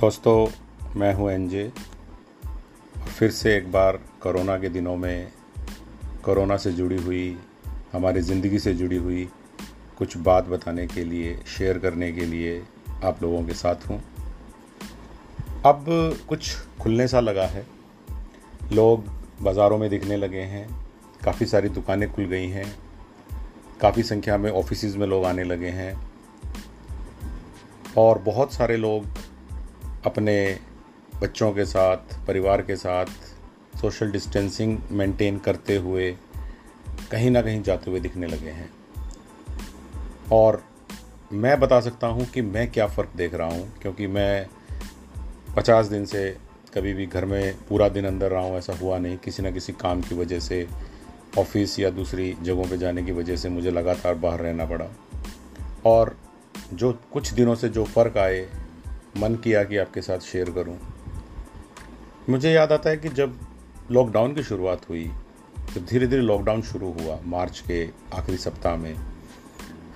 [0.00, 0.48] दोस्तों,
[0.96, 1.72] मैं हूँ एनजे
[3.18, 5.32] फिर से एक बार कोरोना के दिनों में,
[6.24, 7.38] कोरोना से जुड़ी हुई,
[7.92, 9.28] हमारी ज़िंदगी से जुड़ी हुई
[9.98, 12.62] कुछ बात बताने के लिए शेयर करने के लिए
[13.04, 14.02] आप लोगों के साथ हूँ।
[15.66, 15.84] अब
[16.28, 17.66] कुछ खुलने सा लगा है।
[18.72, 19.04] लोग
[19.42, 20.86] बाज़ारों में दिखने लगे हैं।
[21.24, 22.78] काफ़ी सारी दुकानें खुल गई हैं।
[23.80, 26.10] काफ़ी संख्या में ऑफ़िस में लोग आने लगे हैं।
[27.98, 29.17] और बहुत सारे लोग
[30.06, 30.58] अपने
[31.22, 33.06] बच्चों के साथ, परिवार के साथ
[33.80, 36.16] सोशल डिस्टेंसिंग मेंटेन करते हुए
[37.10, 38.70] कहीं ना कहीं जाते हुए दिखने लगे हैं।
[40.32, 40.64] और
[41.32, 44.46] मैं बता सकता हूँ कि मैं क्या फ़र्क देख रहा हूँ, क्योंकि मैं
[45.56, 46.36] पचास दिन से
[46.74, 49.72] कभी भी घर में पूरा दिन अंदर रहा हूँ, ऐसा हुआ नहीं किसी न किसी
[49.72, 50.68] काम की वजह से,
[51.38, 54.86] ऑफ़िस या दूसरी जगहों पे जाने की वजह से मुझे लगातार बाहर रहना पड़ा।
[55.86, 56.16] और
[56.72, 58.48] जो कुछ दिनों से जो फ़र्क आए
[59.16, 60.78] मन किया कि आपके साथ शेयर करूँ।
[62.28, 63.38] मुझे याद आता है कि जब
[63.90, 65.04] लॉकडाउन की शुरुआत हुई,
[65.74, 68.94] जब धीरे धीरे लॉकडाउन शुरू हुआ, मार्च के आखिरी सप्ताह में,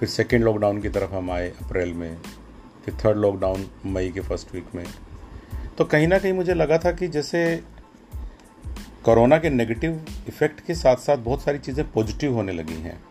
[0.00, 2.16] फिर सेकेंड लॉकडाउन की तरफ़ हम आए अप्रैल में,
[2.84, 4.84] फिर थर्ड लॉकडाउन मई के फ़र्स्ट वीक में।
[5.78, 7.62] तो कहीं ना कहीं मुझे लगा था कि जैसे
[9.04, 13.02] कोरोना के नेगेटिव इफ़ेक्ट के साथ साथ बहुत सारी चीज़ें पॉजिटिव होने लगी हैं।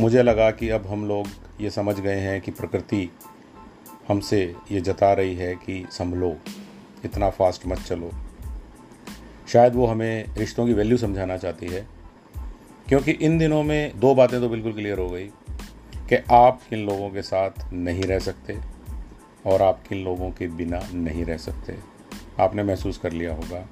[0.00, 1.26] मुझे लगा कि अब हम लोग
[1.60, 3.10] ये समझ गए हैं कि प्रकृति
[4.08, 4.40] हमसे
[4.72, 6.36] ये जता रही है कि संभलो,
[7.04, 8.10] इतना फास्ट मत चलो।
[9.48, 11.86] शायद वो हमें रिश्तों की वैल्यू समझाना चाहती है,
[12.88, 15.26] क्योंकि इन दिनों में दो बातें तो बिल्कुल क्लियर हो गई,
[16.08, 18.56] कि आप किन लोगों के साथ नहीं रह सकते
[19.46, 21.76] और आप किन लोगों के बिना नहीं रह सकते।
[22.40, 23.64] आपने महसूस कर लिया होगा,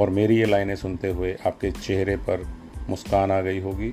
[0.00, 2.46] और मेरी ये लाइनें सुनते हुए आपके चेहरे पर
[2.88, 3.92] मुस्कान आ गई होगी,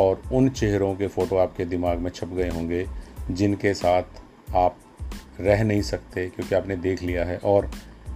[0.00, 2.86] और उन चेहरों के फ़ोटो आपके दिमाग में छप गए होंगे,
[3.30, 4.76] जिनके साथ आप
[5.40, 7.70] रह नहीं सकते क्योंकि आपने देख लिया है और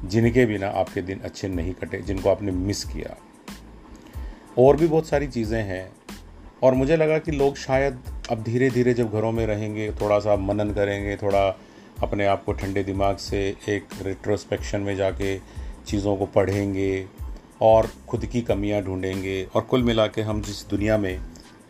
[0.04, 3.16] जिनके बिना आपके दिन अच्छे नहीं कटे, जिनको आपने मिस किया।
[4.58, 5.90] और भी बहुत सारी चीज़ें हैं
[6.62, 7.98] और मुझे लगा कि लोग शायद
[8.30, 11.48] अब धीरे धीरे जब घरों में रहेंगे थोड़ा सा मनन करेंगे, थोड़ा
[12.02, 15.38] अपने आप को ठंडे दिमाग से एक रिट्रोस्पेक्शन में जाके
[15.86, 17.06] चीज़ों को पढ़ेंगे
[17.62, 21.20] और खुद की कमियाँ ढूंढेंगे। और कुल मिला के हम जिस दुनिया में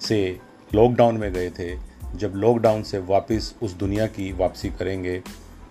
[0.00, 0.38] से
[0.74, 1.74] लॉकडाउन में गए थे
[2.14, 5.22] जब लॉकडाउन से वापस उस दुनिया की वापसी करेंगे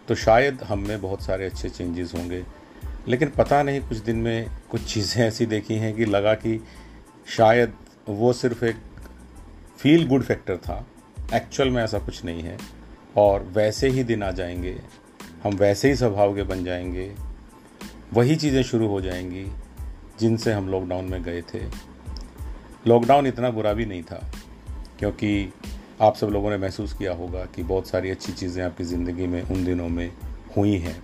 [0.08, 2.44] तो शायद हम में बहुत सारे अच्छे चेंजेस होंगे।
[3.08, 6.60] लेकिन पता नहीं, कुछ दिन में कुछ चीज़ें ऐसी देखी हैं कि लगा कि
[7.28, 7.74] शायद
[8.10, 8.76] वो सिर्फ़ एक
[9.78, 10.86] फील गुड फैक्टर था।
[11.34, 12.58] एक्चुअल में ऐसा कुछ नहीं है।
[13.18, 14.76] और वैसे ही दिन आ जाएँगे,
[15.44, 17.12] हम वैसे ही स्वभाव के बन जाएँगे।
[18.14, 19.46] वही चीज़ें शुरू हो जाएँगी
[20.20, 21.60] जिनसे हम लॉकडाउन में गए थे।
[22.88, 24.32] लॉकडाउन इतना बुरा भी नहीं था,
[25.00, 25.54] क्योंकि
[26.02, 29.42] आप सब लोगों ने महसूस किया होगा कि बहुत सारी अच्छी चीज़ें आपकी ज़िंदगी में
[29.42, 30.12] उन दिनों में
[30.58, 30.96] हुई हैं।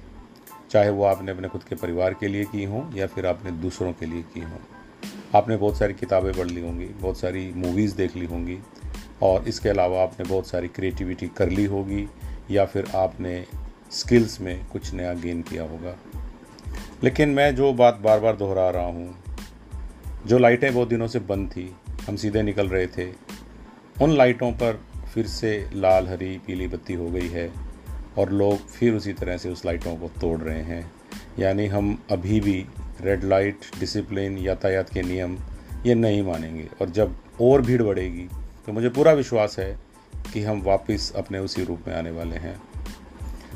[0.72, 3.94] चाहे वो आपने अपने खुद के परिवार के लिए की हों या फिर आपने दूसरों
[3.94, 4.60] के लिए की हों।
[5.36, 8.60] आपने बहुत सारी किताबें पढ़ ली होंगी, बहुत सारी मूवीज़ देख ली होंगी
[9.22, 12.08] और इसके अलावा आपने बहुत सारी क्रिएटिविटी कर ली होगी
[12.52, 13.46] या फिर आपने
[13.92, 15.98] स्किल्स में कुछ नया गेन किया होगा।
[17.04, 19.16] लेकिन मैं जो बात बार बार दोहरा रहा हूँ,
[20.26, 21.76] जो लाइटें बहुत दिनों से बंद थी,
[22.08, 23.33] हम सीधे निकल रहे थे
[24.02, 24.82] उन लाइटों पर
[25.14, 27.52] फिर से लाल, हरी, पीली बत्ती हो गई है
[28.18, 30.92] और लोग फिर उसी तरह से उस लाइटों को तोड़ रहे हैं।
[31.40, 32.66] यानी हम अभी भी
[33.02, 35.38] रेड लाइट डिसिप्लिन यातायात के नियम
[35.86, 38.28] ये नहीं मानेंगे। और जब और भीड़ बढ़ेगी
[38.66, 39.78] तो मुझे पूरा विश्वास है
[40.34, 42.62] कि हम वापस अपने उसी रूप में आने वाले हैं।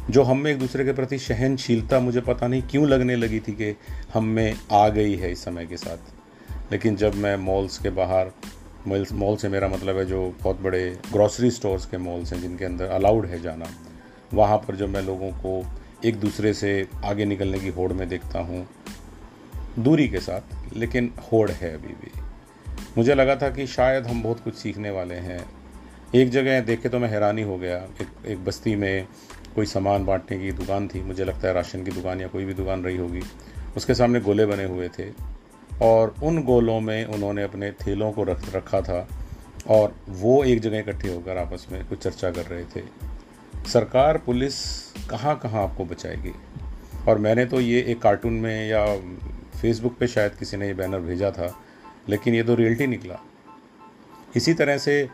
[0.10, 3.52] जो हम में एक दूसरे के प्रति सहनशीलता मुझे पता नहीं क्यों लगने लगी थी
[3.52, 3.76] कि
[4.14, 5.98] हम में आ गई है इस समय के साथ।
[6.72, 8.32] लेकिन जब मैं मॉल्स के बाहर
[8.88, 12.66] मॉल्स मॉल से मेरा मतलब है जो बहुत बड़े ग्रॉसरी स्टोर्स के मॉल्स हैं, जिनके
[12.66, 13.66] अंदर अलाउड है जाना।
[14.34, 15.66] वहाँ पर जब मैं लोगों को
[16.06, 18.68] एक दूसरे से आगे निकलने की होड़ में देखता हूँ,
[19.80, 22.12] दूरी के साथ, लेकिन होड़ है अभी भी।
[22.98, 25.46] मुझे लगा था कि शायद हम बहुत कुछ सीखने वाले हैं।
[26.16, 29.08] एक जगह देखे तो मैं हैरानी हो गया। एक एक बस्ती में
[29.56, 32.54] कोई सामान बांटने की दुकान थी। मुझे लगता है राशन की दुकान या कोई भी
[32.54, 33.22] दुकान रही होगी।
[33.78, 35.37] उसके सामने गोले बने हुए थे।
[35.82, 39.08] और उन गोलों में उन्होंने अपने थैलों को रख, रखा था
[39.68, 42.84] और वो एक जगह इकट्ठे होकर आपस में कुछ चर्चा कर रहे थे।
[43.70, 44.56] सरकार, पुलिस
[45.10, 46.34] कहाँ कहाँ आपको बचाएगी?
[47.08, 48.86] और मैंने तो ये एक कार्टून में या
[49.62, 51.54] फेसबुक पे शायद किसी ने ये बैनर भेजा था,
[52.10, 53.20] लेकिन ये तो रियलिटी निकला।
[54.36, 55.10] इसी तरह से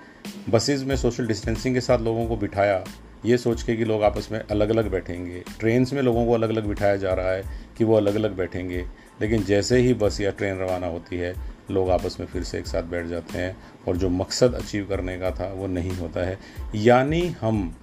[0.50, 2.84] बसेस में सोशल डिस्टेंसिंग के साथ लोगों को बिठाया,
[3.26, 6.50] ये सोच के कि लोग आपस में अलग अलग बैठेंगे। ट्रेन्स में लोगों को अलग
[6.50, 7.44] अलग बिठाया जा रहा है
[7.78, 8.86] कि वो अलग अलग बैठेंगे।
[9.22, 11.36] लेकिन जैसे ही बस या ट्रेन रवाना होती है,
[11.72, 13.58] लोग आपस में फिर से एक साथ बैठ जाते हैं
[13.88, 16.40] और जो मकसद अचीव करने का था, वो नहीं होता है।
[16.76, 17.76] यानी हम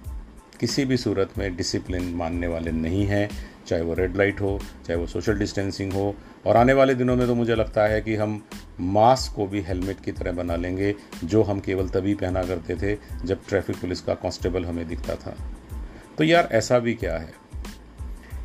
[0.59, 3.29] किसी भी सूरत में डिसिप्लिन मानने वाले नहीं हैं,
[3.67, 7.27] चाहे वो रेड लाइट हो, चाहे वो सोशल डिस्टेंसिंग हो। और आने वाले दिनों में
[7.27, 8.43] तो मुझे लगता है कि हम
[8.79, 12.99] मास्क को भी हेलमेट की तरह बना लेंगे, जो हम केवल तभी पहना करते थे
[13.25, 15.37] जब ट्रैफ़िक पुलिस का कांस्टेबल हमें दिखता था।
[16.17, 17.40] तो यार ऐसा भी क्या है?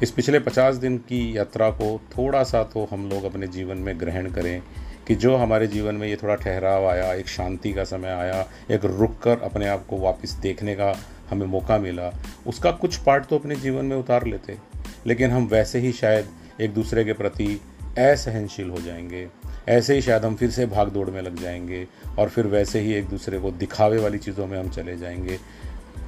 [0.02, 4.00] इस पिछले पचास दिन की यात्रा को थोड़ा सा तो हम लोग अपने जीवन में
[4.00, 4.62] ग्रहण करें
[5.06, 8.84] कि जो हमारे जीवन में ये थोड़ा ठहराव आया, एक शांति का समय आया, एक
[8.84, 10.98] रुक कर अपने आप को वापस देखने का
[11.30, 12.12] हमें मौका मिला,
[12.46, 14.58] उसका कुछ पार्ट तो अपने जीवन में उतार लेते।
[15.06, 16.28] लेकिन हम वैसे ही शायद
[16.60, 17.60] एक दूसरे के प्रति
[17.98, 19.28] असहनशील हो जाएँगे।
[19.68, 21.86] ऐसे ही शायद हम फिर से भाग दौड़ में लग जाएँगे
[22.18, 25.38] और फिर वैसे ही एक दूसरे को दिखावे वाली चीज़ों में हम चले जाएँगे।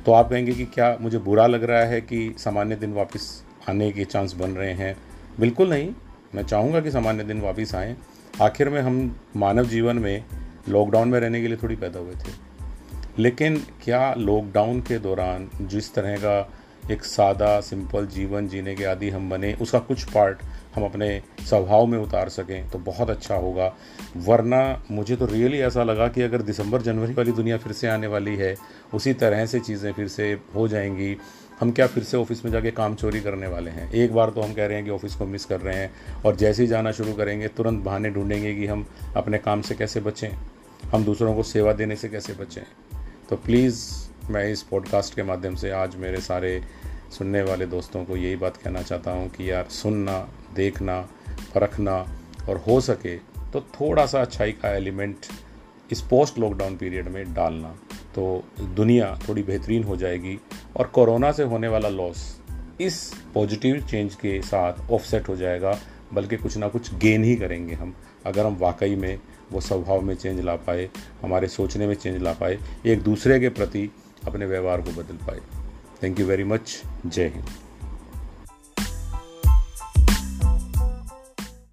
[0.06, 3.90] तो आप कहेंगे कि क्या मुझे बुरा लग रहा है कि सामान्य दिन वापस आने
[3.92, 4.96] के चांस बन रहे हैं।
[5.40, 5.92] बिल्कुल नहीं।
[6.34, 7.96] मैं चाहूँगा कि सामान्य दिन वापस आएँ।
[8.42, 10.24] आखिर में हम मानव जीवन में
[10.68, 12.32] लॉकडाउन में रहने के लिए थोड़ी पैदा हुए थे।
[13.18, 16.52] लेकिन क्या लॉकडाउन के दौरान जिस तरह का
[16.90, 20.42] एक सादा सिंपल जीवन जीने के आदि हम बने, उसका कुछ पार्ट
[20.74, 23.72] हम अपने स्वभाव में उतार सकें तो बहुत अच्छा होगा।
[24.16, 28.06] वरना मुझे तो रियली ऐसा लगा कि अगर दिसंबर, जनवरी वाली दुनिया फिर से आने
[28.06, 28.54] वाली है,
[28.94, 31.16] उसी तरह से चीज़ें फिर से हो जाएँगी।
[31.60, 33.92] हम क्या फिर से ऑफ़िस में जाके काम चोरी करने वाले हैं?
[33.92, 35.90] एक बार तो हम कह रहे हैं कि ऑफ़िस को मिस कर रहे हैं
[36.26, 40.00] और जैसे ही जाना शुरू करेंगे, तुरंत बहाने ढूंढेंगे कि हम अपने काम से कैसे
[40.00, 40.28] बचें?
[40.92, 42.62] हम दूसरों को सेवा देने से कैसे बचें?
[43.30, 43.90] तो प्लीज़
[44.30, 46.62] मैं इस पॉडकास्ट के माध्यम से आज मेरे सारे
[47.18, 51.00] सुनने वाले दोस्तों को यही बात कहना चाहता हूँ कि यार, सुनना, देखना,
[51.54, 52.18] परखना
[52.48, 53.16] और हो सके
[53.52, 55.16] तो थोड़ा सा अच्छाई का एलिमेंट
[55.92, 57.68] इस पोस्ट लॉकडाउन पीरियड में डालना।
[58.14, 60.40] तो दुनिया थोड़ी बेहतरीन हो जाएगी।
[60.78, 62.36] और कोरोना से होने वाला लॉस
[62.80, 65.78] इस पॉजिटिव चेंज के साथ ऑफसेट हो जाएगा,
[66.14, 67.94] बल्कि कुछ ना कुछ गेन ही करेंगे हम।
[68.26, 69.18] अगर हम वाकई में
[69.52, 70.88] वो स्वभाव में चेंज ला पाए,
[71.22, 73.90] हमारे सोचने में चेंज ला पाए, एक दूसरे के प्रति
[74.26, 75.40] अपने व्यवहार को बदल पाए।
[76.02, 77.44] थैंक यू वेरी मच जय हिंद।